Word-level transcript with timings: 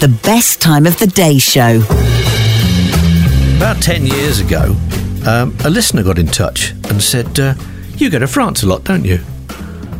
The 0.00 0.08
best 0.22 0.62
time 0.62 0.86
of 0.86 0.98
the 0.98 1.06
day 1.06 1.36
show. 1.36 1.82
About 3.58 3.82
10 3.82 4.06
years 4.06 4.40
ago, 4.40 4.74
um, 5.26 5.54
a 5.62 5.68
listener 5.68 6.02
got 6.02 6.18
in 6.18 6.26
touch 6.26 6.70
and 6.88 7.02
said, 7.02 7.38
uh, 7.38 7.52
You 7.96 8.08
go 8.08 8.18
to 8.18 8.26
France 8.26 8.62
a 8.62 8.66
lot, 8.66 8.84
don't 8.84 9.04
you? 9.04 9.18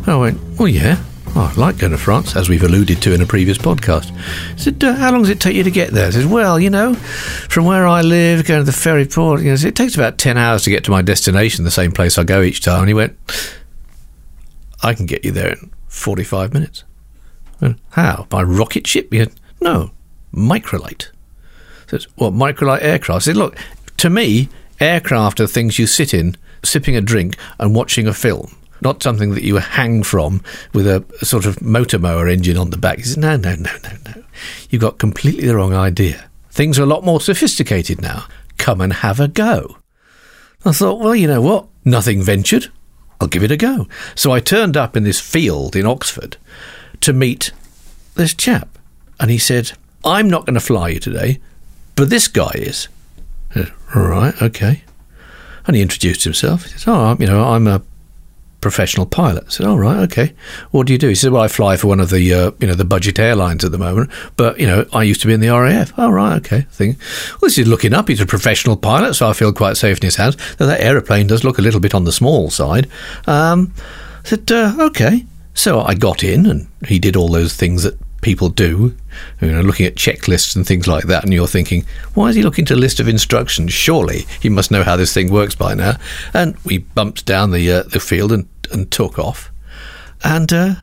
I 0.07 0.15
went, 0.15 0.39
Well, 0.57 0.67
yeah. 0.67 0.97
Oh, 1.35 1.53
I 1.55 1.59
like 1.59 1.77
going 1.77 1.91
to 1.91 1.99
France, 1.99 2.35
as 2.35 2.49
we've 2.49 2.63
alluded 2.63 2.99
to 3.03 3.13
in 3.13 3.21
a 3.21 3.27
previous 3.27 3.59
podcast. 3.59 4.11
I 4.53 4.55
said, 4.55 4.83
uh, 4.83 4.95
How 4.95 5.11
long 5.11 5.21
does 5.21 5.29
it 5.29 5.39
take 5.39 5.55
you 5.55 5.63
to 5.63 5.69
get 5.69 5.91
there? 5.91 6.07
I 6.07 6.09
said, 6.09 6.25
Well, 6.25 6.59
you 6.59 6.71
know, 6.71 6.95
from 6.95 7.65
where 7.65 7.85
I 7.85 8.01
live, 8.01 8.45
going 8.45 8.61
to 8.61 8.65
the 8.65 8.71
ferry 8.75 9.05
port, 9.05 9.41
you 9.41 9.49
know, 9.49 9.67
it 9.67 9.75
takes 9.75 9.93
about 9.93 10.17
10 10.17 10.35
hours 10.35 10.63
to 10.63 10.71
get 10.71 10.83
to 10.85 10.91
my 10.91 11.03
destination, 11.03 11.63
the 11.63 11.69
same 11.69 11.91
place 11.91 12.17
I 12.17 12.23
go 12.23 12.41
each 12.41 12.61
time. 12.61 12.79
And 12.79 12.87
he 12.87 12.95
went, 12.95 13.15
I 14.81 14.95
can 14.95 15.05
get 15.05 15.23
you 15.23 15.29
there 15.29 15.51
in 15.51 15.71
45 15.89 16.53
minutes. 16.53 16.85
How? 17.91 18.25
By 18.29 18.41
rocket 18.41 18.87
ship? 18.87 19.13
No, 19.61 19.91
microlight. 20.33 21.09
Says, 21.87 22.07
what, 22.15 22.33
microlight 22.33 22.81
aircraft? 22.81 23.27
Look, 23.27 23.57
to 23.97 24.09
me, 24.09 24.49
aircraft 24.79 25.39
are 25.39 25.47
things 25.47 25.77
you 25.77 25.87
sit 25.87 26.13
in, 26.13 26.35
sipping 26.63 26.95
a 26.95 27.01
drink 27.01 27.35
and 27.59 27.75
watching 27.75 28.07
a 28.07 28.13
film, 28.13 28.55
not 28.81 29.03
something 29.03 29.31
that 29.35 29.43
you 29.43 29.57
hang 29.57 30.03
from 30.03 30.41
with 30.73 30.87
a, 30.87 31.05
a 31.21 31.25
sort 31.25 31.45
of 31.45 31.61
motor 31.61 31.99
mower 31.99 32.27
engine 32.27 32.57
on 32.57 32.71
the 32.71 32.77
back. 32.77 32.97
He 32.97 33.03
said, 33.03 33.19
no, 33.19 33.35
no, 33.35 33.55
no, 33.55 33.71
no, 33.83 33.91
no. 34.05 34.23
You've 34.69 34.81
got 34.81 34.97
completely 34.97 35.47
the 35.47 35.55
wrong 35.55 35.73
idea. 35.73 36.29
Things 36.49 36.79
are 36.79 36.83
a 36.83 36.87
lot 36.87 37.05
more 37.05 37.21
sophisticated 37.21 38.01
now. 38.01 38.25
Come 38.57 38.81
and 38.81 38.93
have 38.93 39.19
a 39.19 39.27
go. 39.27 39.77
I 40.65 40.71
thought, 40.71 40.99
well, 40.99 41.15
you 41.15 41.27
know 41.27 41.41
what? 41.41 41.67
Nothing 41.85 42.21
ventured. 42.21 42.71
I'll 43.19 43.27
give 43.27 43.43
it 43.43 43.51
a 43.51 43.57
go. 43.57 43.87
So 44.15 44.31
I 44.31 44.39
turned 44.39 44.75
up 44.75 44.97
in 44.97 45.03
this 45.03 45.19
field 45.19 45.75
in 45.75 45.85
Oxford 45.85 46.37
to 47.01 47.13
meet 47.13 47.51
this 48.15 48.33
chap. 48.33 48.77
And 49.21 49.31
he 49.31 49.37
said, 49.37 49.71
I'm 50.03 50.29
not 50.29 50.45
going 50.45 50.55
to 50.55 50.59
fly 50.59 50.89
you 50.89 50.99
today 50.99 51.39
but 52.01 52.09
this 52.09 52.27
guy 52.27 52.51
is. 52.55 52.87
Said, 53.53 53.71
right, 53.95 54.39
okay. 54.41 54.83
And 55.67 55.75
he 55.75 55.83
introduced 55.83 56.23
himself. 56.23 56.63
He 56.63 56.77
said, 56.79 56.91
"Oh, 56.91 57.15
you 57.19 57.27
know, 57.27 57.43
I'm 57.43 57.67
a 57.67 57.83
professional 58.59 59.05
pilot." 59.05 59.43
I 59.45 59.49
said, 59.49 59.67
"All 59.67 59.77
right, 59.77 59.99
okay. 59.99 60.33
What 60.71 60.87
do 60.87 60.93
you 60.93 60.99
do?" 60.99 61.09
He 61.09 61.15
said, 61.15 61.31
"Well, 61.31 61.43
I 61.43 61.47
fly 61.47 61.77
for 61.77 61.85
one 61.85 61.99
of 61.99 62.09
the 62.09 62.33
uh, 62.33 62.51
you 62.59 62.65
know 62.65 62.73
the 62.73 62.85
budget 62.85 63.19
airlines 63.19 63.63
at 63.63 63.71
the 63.71 63.77
moment, 63.77 64.09
but 64.35 64.59
you 64.59 64.65
know, 64.65 64.87
I 64.93 65.03
used 65.03 65.21
to 65.21 65.27
be 65.27 65.33
in 65.33 65.41
the 65.41 65.49
RAF." 65.49 65.93
"All 65.99 66.11
right, 66.11 66.37
okay." 66.37 66.61
Thing. 66.71 66.95
Well, 67.33 67.49
this 67.49 67.59
is 67.59 67.67
looking 67.67 67.93
up. 67.93 68.07
He's 68.07 68.19
a 68.19 68.25
professional 68.25 68.77
pilot, 68.77 69.13
so 69.13 69.29
I 69.29 69.33
feel 69.33 69.53
quite 69.53 69.77
safe 69.77 69.97
in 69.97 70.07
his 70.07 70.15
hands. 70.15 70.37
Though 70.57 70.65
that 70.65 70.81
aeroplane 70.81 71.27
does 71.27 71.43
look 71.43 71.59
a 71.59 71.61
little 71.61 71.79
bit 71.79 71.93
on 71.93 72.05
the 72.05 72.11
small 72.11 72.49
side. 72.49 72.89
Um, 73.27 73.73
I 74.25 74.27
said, 74.27 74.51
uh, 74.51 74.73
"Okay." 74.79 75.25
So 75.53 75.81
I 75.81 75.93
got 75.93 76.23
in, 76.23 76.47
and 76.47 76.67
he 76.87 76.97
did 76.97 77.15
all 77.15 77.27
those 77.27 77.55
things 77.55 77.83
that 77.83 77.99
people 78.21 78.49
do, 78.49 78.95
you 79.41 79.51
know, 79.51 79.61
looking 79.61 79.85
at 79.85 79.95
checklists 79.95 80.55
and 80.55 80.65
things 80.65 80.87
like 80.87 81.05
that, 81.05 81.23
and 81.23 81.33
you're 81.33 81.47
thinking, 81.47 81.85
why 82.13 82.29
is 82.29 82.35
he 82.35 82.43
looking 82.43 82.65
to 82.65 82.75
a 82.75 82.75
list 82.75 82.99
of 82.99 83.07
instructions? 83.07 83.73
Surely 83.73 84.25
he 84.39 84.49
must 84.49 84.71
know 84.71 84.83
how 84.83 84.95
this 84.95 85.13
thing 85.13 85.31
works 85.31 85.55
by 85.55 85.73
now. 85.73 85.97
And 86.33 86.55
we 86.63 86.79
bumped 86.79 87.25
down 87.25 87.51
the 87.51 87.71
uh, 87.71 87.83
the 87.83 87.99
field 87.99 88.31
and, 88.31 88.47
and 88.71 88.89
took 88.91 89.19
off, 89.19 89.51
and 90.23 90.51
uh, 90.53 90.75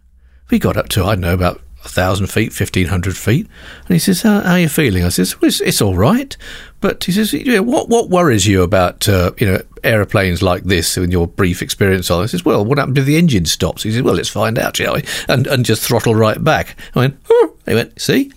we 0.51 0.59
got 0.59 0.77
up 0.77 0.89
to 0.91 1.05
I 1.05 1.15
don't 1.15 1.21
know 1.21 1.35
about 1.35 1.63
a 1.85 1.89
thousand 1.89 2.27
feet, 2.27 2.53
fifteen 2.53 2.89
hundred 2.89 3.17
feet, 3.17 3.47
and 3.87 3.95
he 3.95 3.99
says, 3.99 4.23
how, 4.23 4.41
"How 4.41 4.53
are 4.53 4.59
you 4.59 4.69
feeling?" 4.69 5.05
I 5.05 5.11
says, 5.11 5.41
well, 5.41 5.49
it's, 5.49 5.61
"It's 5.61 5.81
all 5.81 5.97
right," 5.97 6.37
but 6.81 7.05
he 7.05 7.13
says, 7.13 7.33
know, 7.53 7.63
"What 7.63 7.89
what 7.89 8.11
worries 8.11 8.47
you 8.47 8.63
about 8.63 9.09
uh, 9.09 9.33
you 9.39 9.47
know 9.47 9.63
aeroplanes 9.85 10.43
like 10.43 10.65
this 10.65 10.97
in 10.97 11.11
your 11.11 11.27
brief 11.27 11.63
experience 11.63 12.11
on?" 12.11 12.23
I 12.23 12.27
says, 12.27 12.45
"Well, 12.45 12.65
what 12.65 12.79
happened 12.79 12.99
if 12.99 13.05
the 13.07 13.17
engine 13.17 13.47
stops?" 13.47 13.85
He 13.85 13.93
says, 13.93 14.03
"Well, 14.03 14.15
let's 14.15 14.29
find 14.29 14.59
out, 14.59 14.77
shall 14.77 14.95
we?" 14.95 15.05
And 15.29 15.47
and 15.47 15.65
just 15.65 15.83
throttle 15.83 16.15
right 16.15 16.43
back. 16.43 16.77
I 16.97 17.01
went, 17.01 17.17
oh. 17.31 17.55
he 17.67 17.75
went, 17.75 18.01
"See, 18.01 18.33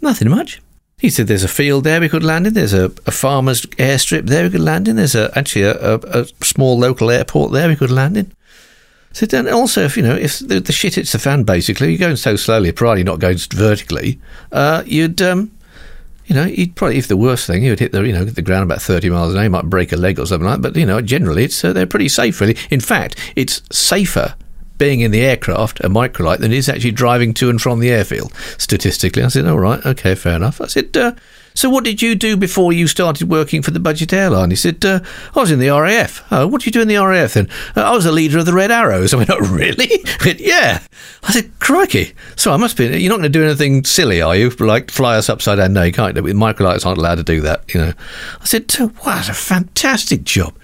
nothing 0.00 0.30
much." 0.30 0.60
He 0.98 1.10
said, 1.10 1.26
"There's 1.26 1.44
a 1.44 1.48
field 1.48 1.84
there 1.84 2.00
we 2.00 2.08
could 2.08 2.24
land 2.24 2.46
in. 2.46 2.54
There's 2.54 2.72
a, 2.72 2.86
a 3.06 3.10
farmer's 3.10 3.62
airstrip 3.62 4.26
there 4.26 4.44
we 4.44 4.50
could 4.50 4.60
land 4.60 4.88
in. 4.88 4.96
There's 4.96 5.14
a, 5.16 5.36
actually 5.36 5.62
a, 5.62 5.76
a, 5.78 6.22
a 6.22 6.26
small 6.42 6.78
local 6.78 7.10
airport 7.10 7.52
there 7.52 7.68
we 7.68 7.76
could 7.76 7.90
land 7.90 8.16
in." 8.16 8.32
So 9.16 9.24
then 9.24 9.48
also, 9.48 9.82
if 9.82 9.96
you 9.96 10.02
know, 10.02 10.14
if 10.14 10.40
the, 10.40 10.60
the 10.60 10.74
shit 10.74 10.96
hits 10.96 11.12
the 11.12 11.18
fan, 11.18 11.44
basically, 11.44 11.88
you're 11.88 11.98
going 11.98 12.16
so 12.16 12.36
slowly, 12.36 12.70
probably 12.70 13.02
not 13.02 13.18
going 13.18 13.38
vertically, 13.50 14.20
uh, 14.52 14.82
you'd, 14.84 15.22
um, 15.22 15.50
you 16.26 16.36
know, 16.36 16.44
you'd 16.44 16.76
probably, 16.76 16.98
if 16.98 17.08
the 17.08 17.16
worst 17.16 17.46
thing, 17.46 17.64
you'd 17.64 17.78
hit 17.78 17.92
the, 17.92 18.02
you 18.02 18.12
know, 18.12 18.26
the 18.26 18.42
ground 18.42 18.64
about 18.64 18.82
30 18.82 19.08
miles 19.08 19.32
an 19.32 19.38
hour, 19.38 19.44
you 19.44 19.48
might 19.48 19.70
break 19.70 19.90
a 19.90 19.96
leg 19.96 20.20
or 20.20 20.26
something 20.26 20.46
like 20.46 20.60
that. 20.60 20.74
But, 20.74 20.78
you 20.78 20.84
know, 20.84 21.00
generally, 21.00 21.44
it's 21.44 21.64
uh, 21.64 21.72
they're 21.72 21.86
pretty 21.86 22.10
safe, 22.10 22.38
really. 22.42 22.58
In 22.68 22.80
fact, 22.80 23.16
it's 23.36 23.62
safer 23.74 24.34
being 24.76 25.00
in 25.00 25.12
the 25.12 25.22
aircraft, 25.22 25.80
a 25.80 25.88
microlight, 25.88 26.40
than 26.40 26.52
it 26.52 26.58
is 26.58 26.68
actually 26.68 26.90
driving 26.90 27.32
to 27.32 27.48
and 27.48 27.62
from 27.62 27.80
the 27.80 27.88
airfield, 27.88 28.34
statistically. 28.58 29.22
I 29.22 29.28
said, 29.28 29.46
all 29.46 29.58
right, 29.58 29.82
okay, 29.86 30.14
fair 30.14 30.36
enough. 30.36 30.60
I 30.60 30.66
said, 30.66 30.94
uh, 30.94 31.14
so 31.56 31.70
what 31.70 31.84
did 31.84 32.02
you 32.02 32.14
do 32.14 32.36
before 32.36 32.70
you 32.70 32.86
started 32.86 33.30
working 33.30 33.62
for 33.62 33.70
the 33.70 33.80
budget 33.80 34.12
airline? 34.12 34.50
He 34.50 34.56
said, 34.56 34.84
uh, 34.84 35.00
I 35.34 35.40
was 35.40 35.50
in 35.50 35.58
the 35.58 35.70
RAF. 35.70 36.22
Oh, 36.30 36.46
what 36.46 36.60
did 36.60 36.66
you 36.66 36.72
do 36.72 36.82
in 36.82 36.88
the 36.88 36.98
RAF 36.98 37.32
then? 37.32 37.48
Uh, 37.74 37.80
I 37.80 37.92
was 37.92 38.04
a 38.04 38.12
leader 38.12 38.38
of 38.38 38.44
the 38.44 38.52
Red 38.52 38.70
Arrows. 38.70 39.14
I 39.14 39.16
went, 39.16 39.30
oh, 39.30 39.38
really? 39.38 40.04
Went, 40.22 40.38
yeah. 40.38 40.82
I 41.22 41.32
said, 41.32 41.58
crikey. 41.58 42.12
So 42.36 42.52
I 42.52 42.58
must 42.58 42.76
be, 42.76 42.84
you're 43.00 43.08
not 43.08 43.16
going 43.16 43.32
to 43.32 43.38
do 43.38 43.42
anything 43.42 43.84
silly, 43.84 44.20
are 44.20 44.36
you? 44.36 44.50
Like 44.50 44.90
fly 44.90 45.16
us 45.16 45.30
upside 45.30 45.56
down? 45.56 45.72
No, 45.72 45.82
you 45.82 45.92
can't. 45.92 46.14
Microlights 46.14 46.84
aren't 46.84 46.98
allowed 46.98 47.14
to 47.14 47.22
do 47.22 47.40
that, 47.40 47.72
you 47.72 47.80
know. 47.80 47.92
I 48.40 48.44
said, 48.44 48.74
"Uh, 48.78 48.88
what 48.88 49.28
a 49.30 49.34
fantastic 49.34 50.24
job. 50.24 50.54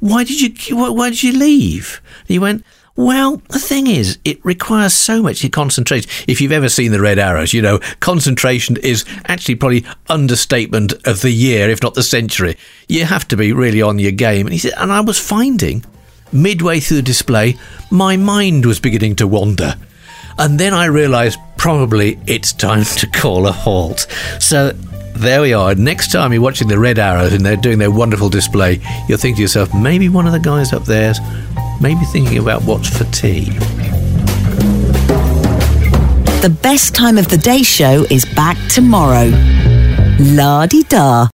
Why 0.00 0.24
did 0.24 0.68
you, 0.68 0.76
why, 0.76 0.90
why 0.90 1.08
did 1.08 1.22
you 1.22 1.32
leave? 1.32 2.02
He 2.26 2.38
went, 2.38 2.64
well, 2.96 3.42
the 3.48 3.58
thing 3.58 3.88
is, 3.88 4.18
it 4.24 4.44
requires 4.44 4.94
so 4.94 5.20
much 5.20 5.50
concentration. 5.50 6.08
If 6.28 6.40
you've 6.40 6.52
ever 6.52 6.68
seen 6.68 6.92
the 6.92 7.00
Red 7.00 7.18
Arrows, 7.18 7.52
you 7.52 7.60
know, 7.60 7.80
concentration 7.98 8.76
is 8.76 9.04
actually 9.26 9.56
probably 9.56 9.84
understatement 10.08 10.92
of 11.04 11.20
the 11.20 11.32
year, 11.32 11.70
if 11.70 11.82
not 11.82 11.94
the 11.94 12.04
century. 12.04 12.56
You 12.86 13.04
have 13.04 13.26
to 13.28 13.36
be 13.36 13.52
really 13.52 13.82
on 13.82 13.98
your 13.98 14.12
game. 14.12 14.46
And 14.46 14.52
he 14.52 14.60
said, 14.60 14.74
and 14.76 14.92
I 14.92 15.00
was 15.00 15.18
finding 15.18 15.84
midway 16.32 16.78
through 16.78 16.98
the 16.98 17.02
display, 17.02 17.56
my 17.90 18.16
mind 18.16 18.64
was 18.64 18.78
beginning 18.78 19.16
to 19.16 19.26
wander. 19.26 19.74
And 20.38 20.60
then 20.60 20.72
I 20.72 20.86
realised 20.86 21.38
probably 21.56 22.18
it's 22.26 22.52
time 22.52 22.84
to 22.84 23.08
call 23.08 23.48
a 23.48 23.52
halt. 23.52 24.06
So 24.38 24.70
there 25.16 25.40
we 25.40 25.52
are. 25.52 25.74
Next 25.74 26.12
time 26.12 26.32
you're 26.32 26.42
watching 26.42 26.68
the 26.68 26.78
Red 26.78 27.00
Arrows 27.00 27.32
and 27.32 27.44
they're 27.44 27.56
doing 27.56 27.78
their 27.78 27.90
wonderful 27.90 28.28
display, 28.28 28.80
you'll 29.08 29.18
think 29.18 29.36
to 29.36 29.42
yourself, 29.42 29.74
maybe 29.74 30.08
one 30.08 30.26
of 30.26 30.32
the 30.32 30.40
guys 30.40 30.72
up 30.72 30.84
there's 30.84 31.18
maybe 31.84 32.06
thinking 32.06 32.38
about 32.38 32.62
what's 32.62 32.88
for 32.88 33.04
tea. 33.12 33.44
The 36.40 36.48
best 36.62 36.94
time 36.94 37.18
of 37.18 37.28
the 37.28 37.36
day 37.36 37.62
show 37.62 38.06
is 38.10 38.24
back 38.24 38.56
tomorrow. 38.70 39.30
La 40.18 40.64
di 40.64 40.82
da. 40.84 41.33